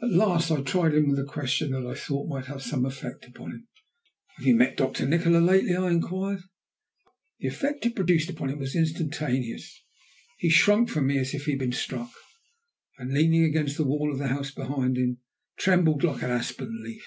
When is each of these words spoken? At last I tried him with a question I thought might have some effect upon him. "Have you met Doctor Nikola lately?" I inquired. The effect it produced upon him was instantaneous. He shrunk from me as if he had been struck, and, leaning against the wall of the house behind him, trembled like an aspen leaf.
At 0.00 0.10
last 0.10 0.50
I 0.50 0.60
tried 0.60 0.92
him 0.92 1.08
with 1.08 1.20
a 1.20 1.24
question 1.24 1.72
I 1.72 1.94
thought 1.94 2.28
might 2.28 2.46
have 2.46 2.62
some 2.64 2.84
effect 2.84 3.28
upon 3.28 3.52
him. 3.52 3.68
"Have 4.36 4.44
you 4.44 4.56
met 4.56 4.76
Doctor 4.76 5.06
Nikola 5.06 5.38
lately?" 5.38 5.76
I 5.76 5.88
inquired. 5.88 6.42
The 7.38 7.46
effect 7.46 7.86
it 7.86 7.94
produced 7.94 8.28
upon 8.28 8.50
him 8.50 8.58
was 8.58 8.74
instantaneous. 8.74 9.84
He 10.38 10.50
shrunk 10.50 10.88
from 10.90 11.06
me 11.06 11.16
as 11.18 11.32
if 11.32 11.44
he 11.44 11.52
had 11.52 11.60
been 11.60 11.70
struck, 11.70 12.10
and, 12.98 13.14
leaning 13.14 13.44
against 13.44 13.76
the 13.76 13.86
wall 13.86 14.10
of 14.10 14.18
the 14.18 14.26
house 14.26 14.50
behind 14.50 14.96
him, 14.96 15.18
trembled 15.60 16.02
like 16.02 16.22
an 16.24 16.30
aspen 16.32 16.82
leaf. 16.82 17.06